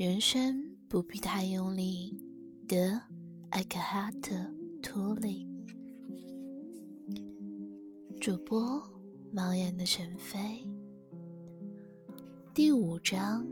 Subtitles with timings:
[0.00, 2.18] 人生不必太用力，
[2.66, 2.98] 得
[3.50, 4.34] 爱个哈特
[4.82, 5.46] 脱离。
[8.18, 8.82] 主播
[9.30, 10.66] 猫眼的陈飞，
[12.54, 13.46] 第五章：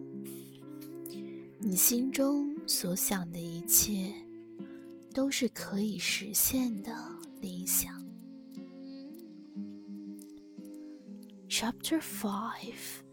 [1.58, 4.10] 你心中所想的一切，
[5.12, 6.90] 都是可以实现的
[7.42, 8.02] 理想。
[11.50, 13.04] Chapter Five.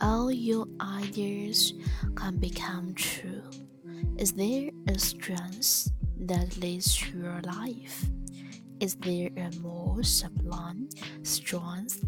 [0.00, 1.72] all your ideas
[2.14, 3.42] can become true?
[4.18, 5.90] Is there a strength
[6.26, 8.04] that leads your life?
[8.80, 10.88] Is there a more sublime
[11.22, 12.04] strength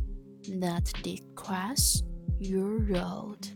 [0.61, 2.03] that dictates
[2.39, 3.49] your road?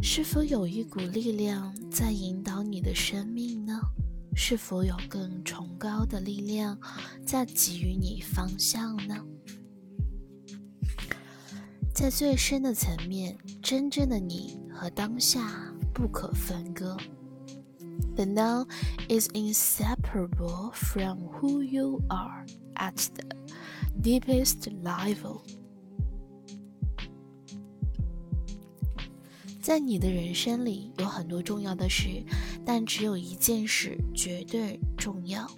[0.00, 3.80] 是否有一股力量在引导你的生命呢？
[4.34, 6.78] 是否有更崇高的力量
[7.24, 9.24] 在给予你方向呢？
[11.97, 16.95] 在最深的层面，真正的你和当下不可分割。
[18.15, 18.67] The now
[19.09, 23.27] is inseparable from who you are at the
[23.99, 25.41] deepest level.
[29.59, 32.23] 在你的人生里有很多重要的事，
[32.63, 35.49] 但只有一件事绝对重要。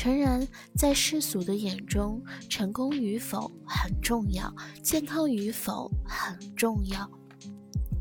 [0.00, 4.50] 诚然，在世俗的眼中，成功与否很重要，
[4.82, 7.19] 健康与否很重要。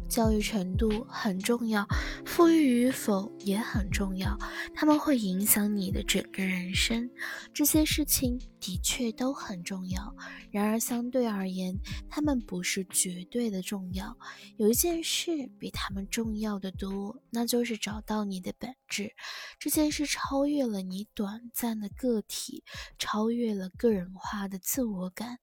[0.10, 1.88] 教育程度很重要，
[2.26, 4.36] 富裕与否也很重要，
[4.74, 7.10] 他们会影响你的整个人生。
[7.54, 10.16] 这些事情的确都很重要，
[10.52, 11.76] 然而相对而言，
[12.10, 14.18] 他们不是绝对的重要。
[14.58, 19.14] 有一件事比他们重要的多，那就是找到你的本质。
[19.60, 22.64] 这件事超越了你短暂的个体，
[22.98, 25.38] 超越了个人化的自我感。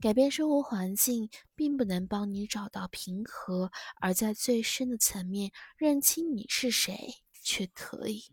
[0.00, 8.24] 改变生活环境并不能帮你找到平和，而在最深的层面认清你是谁却可以。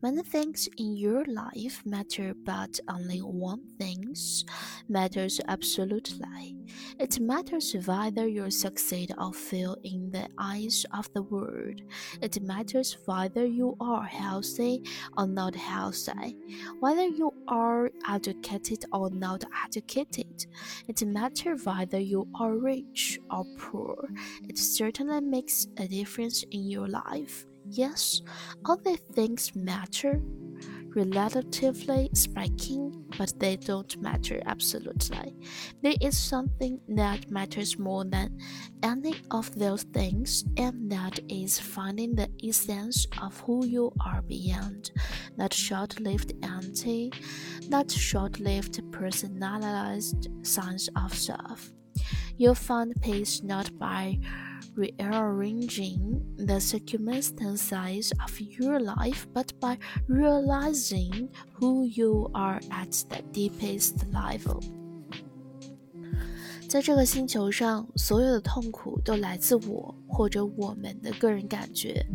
[0.00, 4.16] Many things in your life matter, but only one thing
[4.88, 6.56] matters absolutely.
[6.98, 11.80] It matters whether you succeed or fail in the eyes of the world.
[12.20, 14.82] It matters whether you are healthy
[15.16, 16.36] or not healthy,
[16.80, 20.46] whether you are educated or not educated.
[20.86, 24.08] It matters whether you are rich or poor.
[24.48, 27.46] It certainly makes a difference in your life.
[27.68, 28.22] Yes,
[28.64, 28.76] all
[29.14, 30.20] things matter,
[30.94, 35.34] relatively speaking, but they don't matter absolutely.
[35.82, 38.38] There is something that matters more than
[38.82, 44.90] any of those things, and that is finding the essence of who you are beyond
[45.36, 47.12] that short lived empty,
[47.68, 51.72] that short lived personalized sense of self.
[52.36, 54.18] You'll find peace not by
[54.75, 63.95] rearranging the circumstances of your life, but by realizing who you are at the deepest
[64.11, 64.61] level.
[66.69, 72.05] 在这个星球上，所有的痛苦都来自我或者我们的个人感觉，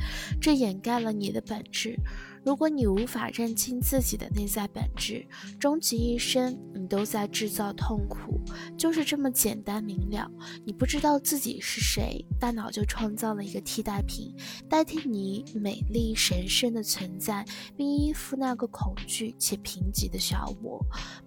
[0.40, 1.98] 这掩盖了你的本质。
[2.47, 5.27] 如果你无法认清自己的内在本质，
[5.59, 8.39] 终其一生，你都在制造痛苦，
[8.77, 10.31] 就是这么简单明了。
[10.65, 14.33] 你不知道自己是谁，大脑就创造了一个替代品，
[14.69, 20.79] 代替你美丽神圣的存在，并依附那个恐惧且贫瘠的小我，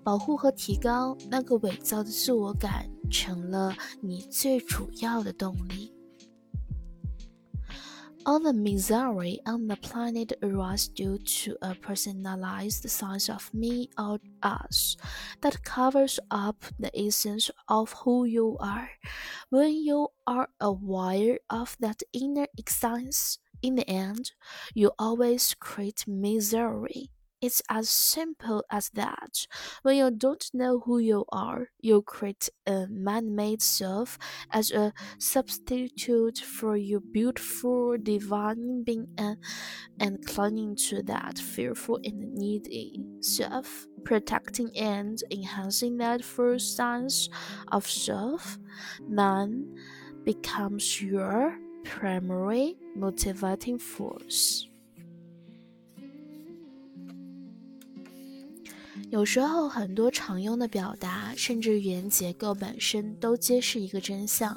[0.03, 5.93] 保护和提高那个伪造的自我感，成了你最主要的动力。
[8.27, 14.97] All the misery on the planet arises due to a personalized sense of me or us
[15.41, 18.91] that covers up the essence of who you are.
[19.49, 24.33] When you are aware of that inner essence, in the end,
[24.75, 27.11] you always create misery.
[27.43, 29.47] It's as simple as that.
[29.83, 34.19] When you don't know who you are, you create a man made self
[34.51, 39.39] as a substitute for your beautiful divine being and,
[39.99, 47.31] and clinging to that fearful and needy self, protecting and enhancing that first sense
[47.73, 48.59] of self,
[49.09, 49.67] man
[50.25, 54.70] becomes your primary motivating force.
[59.11, 64.57] 有时候，很多常用的表达，甚至语言结构本身，都揭示一个真相：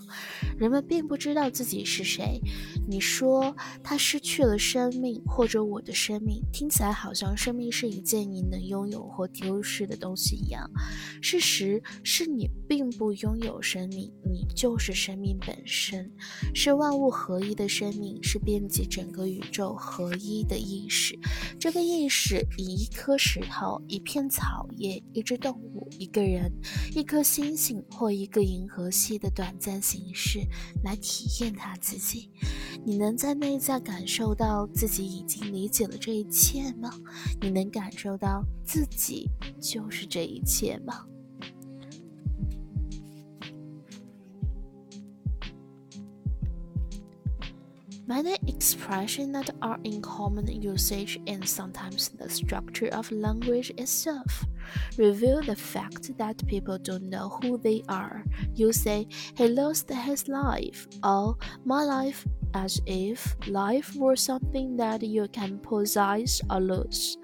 [0.60, 2.40] 人们并不知道自己是谁。
[2.88, 10.69] 你说他失去了生命，或者我的生命，听起来好像生命是一件你能拥有或丢失的东西一样。
[11.21, 16.12] 事实是你并不拥有生命，你就是生命本身，
[16.53, 21.18] 是万物合一的生命，是遍及整个宇宙合一的意识。
[21.59, 26.51] 这个意识以一颗石头、一片草叶、一只动物、一个人、
[26.94, 30.41] 一颗星星或一个银河系的短暂形式
[30.83, 32.30] 来体验它自己。
[32.86, 36.90] 你能在内在感受到自己已经理解了这一切吗？
[37.42, 39.30] 你能感受到自己
[39.60, 41.06] 就是这一切吗
[48.06, 54.46] ？Many expressions that are in common usage and sometimes the structure of language itself
[54.98, 58.26] reveal the fact that people don't know who they are.
[58.56, 65.02] You say, he lost his life, or my life, as if life were something that
[65.02, 67.18] you can possess or lose.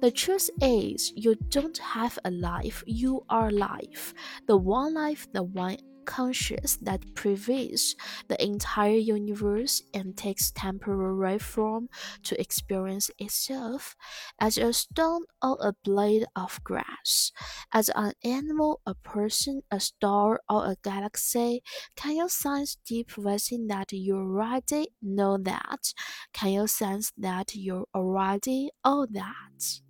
[0.00, 4.14] The truth is, you don't have a life, you are life.
[4.46, 7.95] The one life, the one conscious that pervades
[8.27, 11.89] the entire universe and takes temporary form
[12.23, 13.95] to experience itself
[14.39, 17.31] as a stone or a blade of grass,
[17.71, 21.63] as an animal, a person, a star, or a galaxy.
[21.95, 25.93] Can you sense deep within that you already know that?
[26.33, 29.81] Can you sense that you already all that?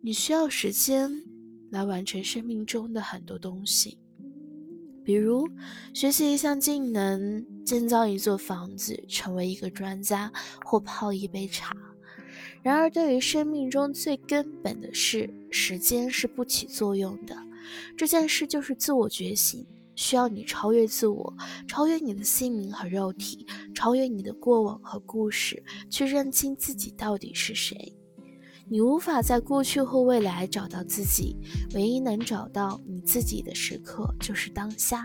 [0.00, 1.10] 你需要时间
[1.72, 4.01] 来完成生命中的很多东西。
[5.03, 5.47] 比如
[5.93, 10.31] 学习一项技能、建造一座房子、成为一个专家
[10.63, 11.75] 或泡一杯茶。
[12.61, 17.35] 然而，对于生命中最根本的事，时间是不起作用的。
[17.97, 19.65] 这件事就是自我觉醒，
[19.95, 21.33] 需要你超越自我，
[21.67, 23.45] 超越你的姓名和肉体，
[23.75, 27.93] 超越你的过往和故事，去认清自己到底是谁。
[28.69, 31.37] 你无法在过去或未来找到自己，
[31.75, 35.03] 唯一能找到你自己的时刻就是当下。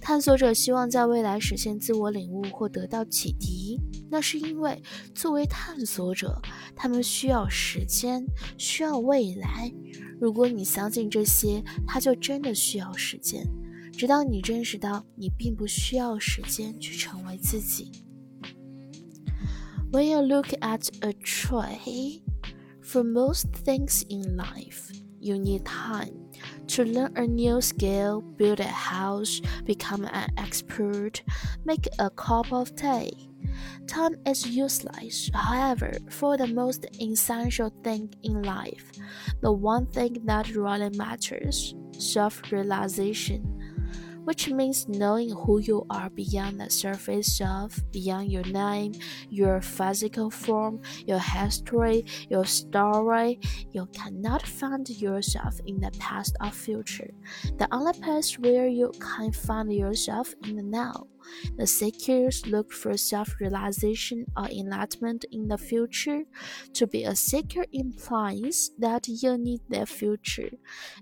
[0.00, 4.80] 探索者希望在未来实现自我领悟或得到启迪，那是因为
[5.14, 6.40] 作为探索者，
[6.76, 8.24] 他们需要时间，
[8.56, 9.72] 需要未来。
[10.20, 13.44] 如果你相信这些，他就真的需要时间，
[13.92, 17.90] 直到你认识到你并不需要时间去成为自己。
[19.90, 22.22] When you look at a tree.
[22.86, 26.30] For most things in life, you need time
[26.68, 31.24] to learn a new skill, build a house, become an expert,
[31.64, 33.28] make a cup of tea.
[33.88, 38.92] Time is useless, however, for the most essential thing in life,
[39.40, 43.65] the one thing that really matters self realization
[44.26, 48.92] which means knowing who you are beyond the surface of, beyond your name,
[49.30, 53.38] your physical form, your history, your story.
[53.70, 57.14] You cannot find yourself in the past or future.
[57.56, 61.06] The only place where you can find yourself in the now.
[61.56, 66.24] The seekers look for self realization or enlightenment in the future.
[66.74, 70.50] To be a seeker implies that you need the future.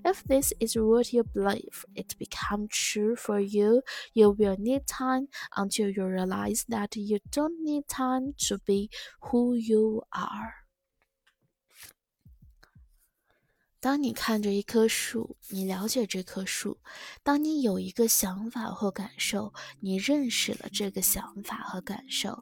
[0.05, 3.83] If this is what you believe, it becomes true for you.
[4.13, 8.91] You will need time until you realize that you don't need time to be
[9.21, 10.64] who you are.
[13.85, 16.75] 当你看着一棵树，你了解这棵树；
[17.23, 22.33] 当你有一个想法或感受，你认识了这个想法和感受；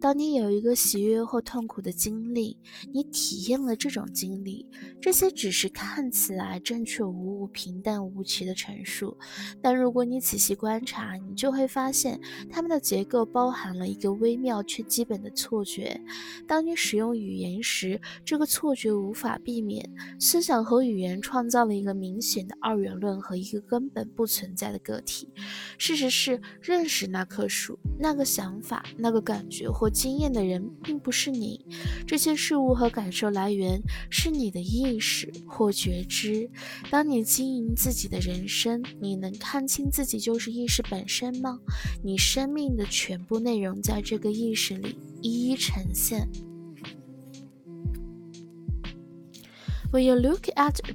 [0.00, 2.58] 当你有一个喜悦或痛苦的经历，
[2.92, 4.66] 你体验了这种经历。
[5.00, 9.16] 这些只是看起来正确无误、平淡无奇的陈述，
[9.62, 12.20] 但如果你仔细观察，你就会发现
[12.50, 16.00] 它们的结构包含了一个微妙却基本的错觉。
[16.48, 19.88] 当你使用语言时，这个错觉无法避免。
[20.18, 25.28] 思想和语言创造了一个明显的二元论和一个根本不存在的个体。
[25.76, 31.64] 事实是，认识那棵树、那个想法、那个感觉或经验的人，并不是你。
[32.06, 33.80] 这些事物和感受来源
[34.10, 36.50] 是你的意识或觉知。
[36.90, 41.58] 当你经营自己的人生，你能看清自己就是意识本身吗？
[42.02, 46.28] 你生命的全部内容在这个意识里一一呈现。
[49.90, 50.92] When you look at a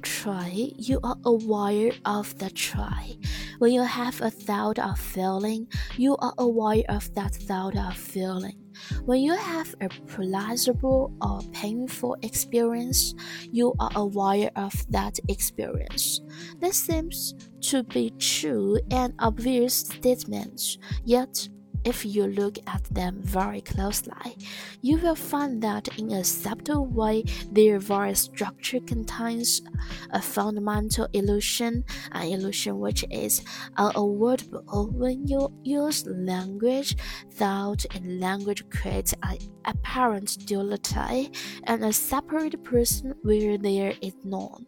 [0.78, 3.18] you are aware of the tree.
[3.58, 8.56] When you have a thought of feeling, you are aware of that thought of feeling.
[9.04, 13.14] When you have a pleasurable or painful experience,
[13.50, 16.20] you are aware of that experience.
[16.60, 21.48] This seems to be true and obvious statements, yet
[21.84, 24.36] if you look at them very closely,
[24.80, 29.62] you will find that in a subtle way their very structure contains
[30.10, 33.42] a fundamental illusion, an illusion which is
[33.76, 36.96] unavoidable when you use language.
[37.34, 41.32] Thought and language create an apparent duality
[41.64, 44.66] and a separate person where there is none.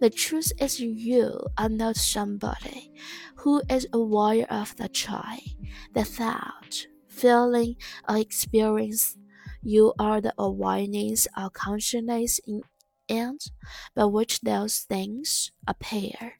[0.00, 2.92] The truth is you are not somebody
[3.36, 5.38] who is aware of the joy,
[5.94, 7.76] the thought, feeling,
[8.08, 9.16] or experience.
[9.62, 12.62] You are the awareness or consciousness in
[13.08, 13.40] and
[13.94, 16.34] by which those things appear.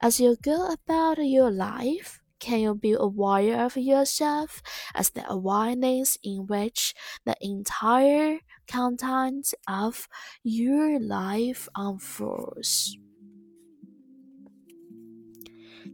[0.00, 4.61] As you go about your life, can you be aware of yourself
[4.93, 6.91] as the awareness in which
[7.23, 10.07] the entire content of
[10.43, 12.95] your life unfolds?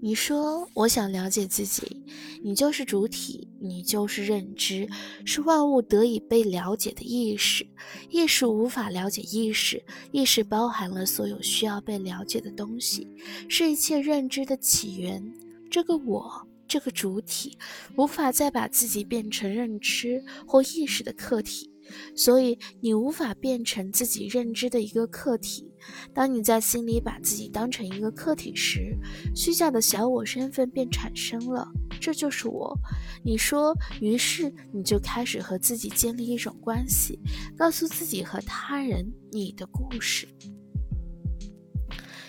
[0.04, 2.04] 你说：“我想了解自己，
[2.42, 4.90] 你就是主体，你就是认知，
[5.26, 7.68] 是万物得以被了解的意识。
[8.10, 13.08] 意识无法了解意识，意识包含了所有需要被了解的东西，
[13.48, 15.32] 是一切认知的起源。
[15.77, 17.59] 这个我，这个主体，
[17.99, 21.71] 无法再把自己变成认知或意识的客体。”
[22.17, 25.71] 所以，你无法变成自己认知的一个客体。
[26.15, 28.97] 当你在心里把自己当成一个客体时，
[29.35, 31.69] 虚假的小我身份便产生了。
[32.01, 32.75] 这就是我。
[33.23, 37.21] 你说，于是你就开始和自己建立一种关系，
[37.55, 40.27] 告诉自己和他人你的故事。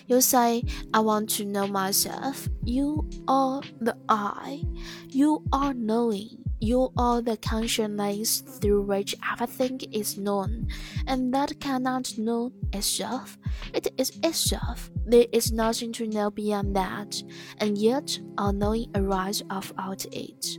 [0.08, 2.48] You say, I want to know myself.
[2.64, 4.64] You are the I.
[5.10, 6.47] You are knowing.
[6.60, 10.68] You are the consciousness through which everything is known,
[11.06, 13.38] and that cannot know itself.
[13.74, 14.90] It is itself.
[15.06, 17.22] There is nothing to know beyond that,
[17.60, 20.58] and yet all knowing arises out of it.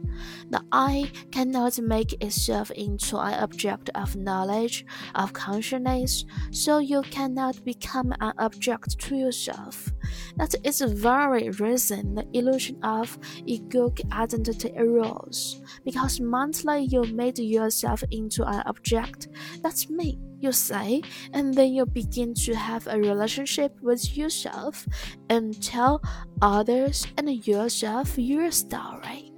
[0.51, 7.65] The I cannot make itself into an object of knowledge, of consciousness, so you cannot
[7.65, 9.93] become an object to yourself.
[10.37, 17.42] That is the very reason the illusion of egoic identity arose, because mentally you made
[17.42, 19.28] yourself into an object.
[19.62, 24.86] That's me you say, and then you begin to have a relationship with yourself
[25.30, 26.02] and tell
[26.42, 29.32] others and yourself your story.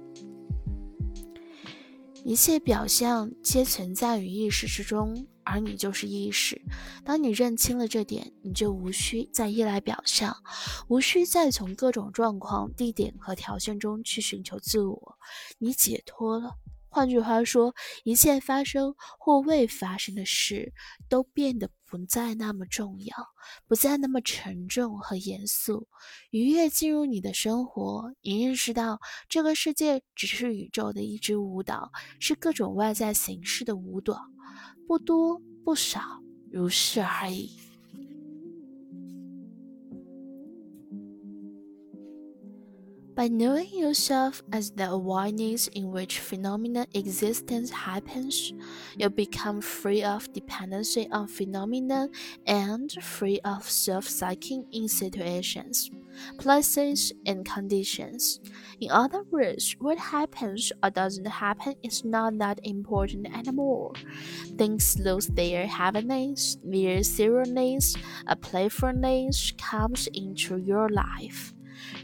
[2.24, 6.60] 一切表象皆存在于意识之中，而你就是意识。
[7.04, 10.36] 当你认清了这点，你就无需再依赖表象，
[10.88, 15.09] 无需再从各种状况、地点和条件中去寻求自我，
[15.57, 16.55] 你解脱了。
[16.93, 17.73] 换句话说，
[18.03, 20.73] 一切发生或未发生的事
[21.07, 23.15] 都变得不再那么重要，
[23.65, 25.87] 不再那么沉重和严肃。
[26.31, 28.99] 愉悦进入你的生活，你认识到
[29.29, 34.19] 这个世界只是宇宙的一支舞蹈，是各种外在形式的舞蹈，
[34.85, 36.01] 不多不少，
[36.51, 37.57] 如是而已。
[43.13, 48.53] By knowing yourself as the awareness in which phenomena existence happens,
[48.97, 52.07] you become free of dependency on phenomena
[52.47, 55.91] and free of self-seeking in situations,
[56.37, 58.39] places, and conditions.
[58.79, 63.91] In other words, what happens or doesn't happen is not that important anymore.
[64.57, 67.95] Things lose their heaviness, their seriousness,
[68.27, 71.53] a playfulness comes into your life.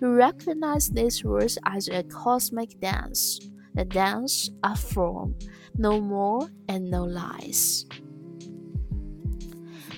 [0.01, 3.39] You recognize these words as a cosmic dance,
[3.75, 5.35] the dance of form,
[5.77, 7.85] no more and no less.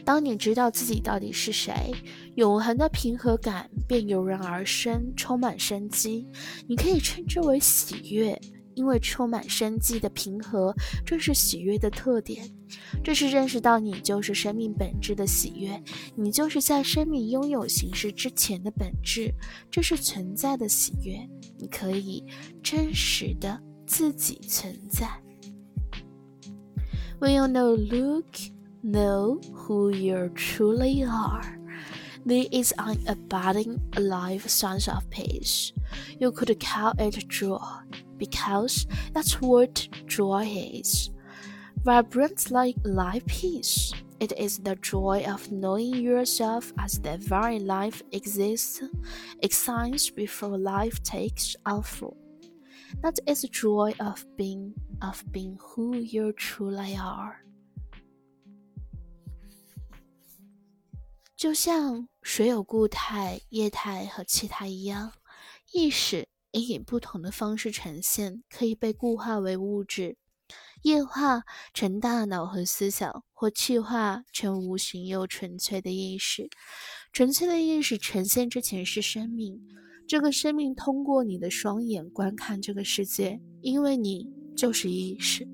[0.04, 1.94] 当你知道自己到底是谁，
[2.34, 6.26] 永恒的平和感便油然而生，充满生机。
[6.68, 8.38] 你可以称之为喜悦。
[8.79, 10.73] 因为充满生机的平和，
[11.05, 12.49] 这是喜悦的特点。
[13.03, 15.83] 这是认识到你就是生命本质的喜悦，
[16.15, 19.33] 你就是在生命拥有形式之前的本质。
[19.69, 21.19] 这是存在的喜悦，
[21.57, 22.23] 你可以
[22.63, 25.09] 真实的自己存在。
[27.19, 28.27] When you know, look,
[28.81, 31.58] know who you truly are.
[32.25, 35.71] There is an abiding, alive sense of peace.
[36.19, 37.59] You could call it joy
[38.17, 41.11] because that's what joy is.
[41.83, 43.93] Vibrant like life peace.
[44.19, 48.83] It is the joy of knowing yourself as the very life exists,
[49.41, 52.03] exists before life takes off.
[53.01, 57.45] That is the joy of being of being who you truly are.
[61.39, 65.13] 就像水有固态、液态和气态一样，
[65.71, 70.17] 意识也以不同的方式呈现，可以被固化为物质，
[70.81, 71.43] 液化
[71.73, 76.49] 成大脑和思想，或气化成无形又纯粹的意识。
[77.13, 79.61] 纯粹的意识呈现之前是生命，
[80.09, 85.47] 这个生命通过你的双眼观看这个世界，因为你就是意识。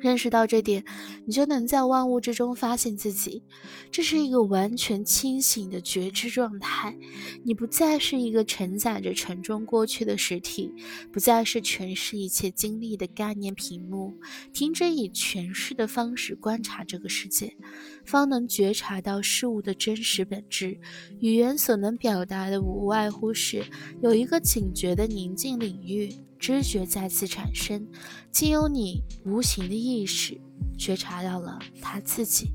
[0.00, 0.84] 认识到这点，
[1.26, 3.42] 你就能在万物之中发现自己。
[3.90, 6.96] 这是一个完全清醒的觉知状态。
[7.44, 10.72] 你不再是一个承载着沉重过去的实体，
[11.12, 14.14] 不再是诠释一切经历的概念屏幕。
[14.52, 17.56] 停止以诠释的方式观察这个世界，
[18.04, 20.78] 方能觉察到事物的真实本质。
[21.20, 23.64] 语言所能表达的，无外乎是
[24.02, 26.27] 有一个警觉的宁静领域。
[26.38, 27.88] 知觉再次产生，
[28.30, 30.40] 经由你无形的意识
[30.78, 32.52] 觉察到了他自己。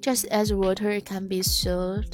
[0.00, 2.04] Just as water can be sold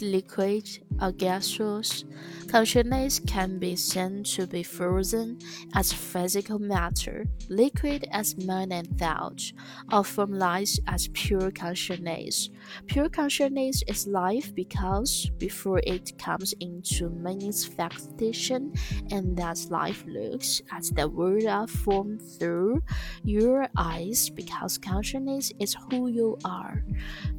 [0.00, 2.02] liquid or gaseous,
[2.48, 5.38] consciousness can be seen to be frozen
[5.74, 9.52] as physical matter, liquid as mind and thought,
[9.92, 12.48] or formalized as pure consciousness.
[12.86, 18.72] Pure consciousness is life because before it comes into manifestation,
[19.10, 22.82] and that life looks at the world of form through
[23.24, 26.82] your eyes because consciousness is who you are.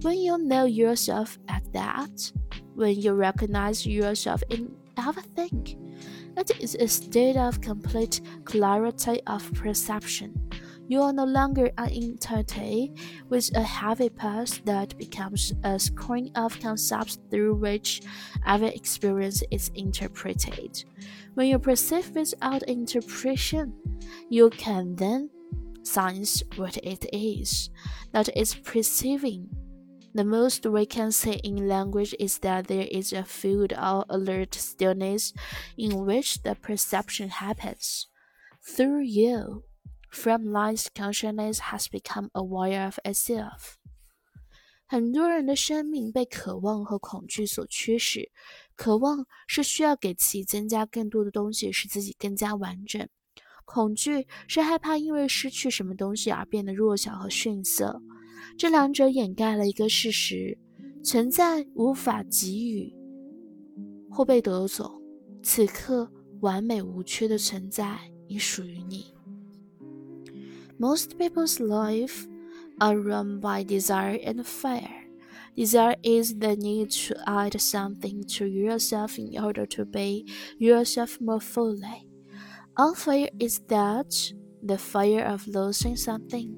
[0.01, 2.31] When you know yourself at that,
[2.75, 5.95] when you recognize yourself in everything.
[6.37, 10.33] It is a state of complete clarity of perception.
[10.87, 12.91] You are no longer an entity
[13.29, 18.01] with a heavy past that becomes a screen of concepts through which
[18.47, 20.83] every experience is interpreted.
[21.35, 23.73] When you perceive without interpretation,
[24.29, 25.29] you can then
[25.83, 27.69] sense what it is
[28.11, 29.47] that is perceiving
[30.14, 34.54] the most we can say in language is that there is a field of alert
[34.54, 35.32] stillness
[35.76, 38.06] in which the perception happens.
[38.62, 39.64] Through you,
[40.10, 43.74] from light consciousness has become aware of itself.
[44.86, 48.30] 很多人的生命被渴望和恐惧所驱使。
[48.76, 53.06] 渴望是需要给自己增加更多的东西，使自己更加完整；
[53.64, 58.02] 恐惧是害怕因为失去什么东西而变得弱小和逊色。
[58.56, 60.56] 这两者掩盖了一个事实：
[61.02, 62.94] 存在无法给予
[64.10, 65.00] 或被夺走。
[65.42, 69.12] 此刻，完美无缺的存在已属于你。
[70.78, 72.26] Most people's life
[72.78, 74.88] are run by desire and fear.
[75.54, 80.24] Desire is the need to add something to yourself in order to be
[80.58, 82.08] yourself more fully.
[82.74, 84.32] All fear is that
[84.66, 86.56] the fear of losing something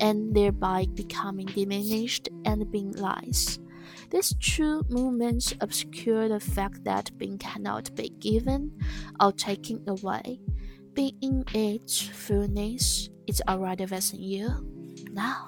[0.00, 3.58] and thereby becoming diminished and being less.
[4.10, 8.72] These two movements obscure the fact that being cannot be given
[9.20, 10.40] or taken away.
[10.94, 14.48] Being in its fullness is already within you
[15.12, 15.46] now.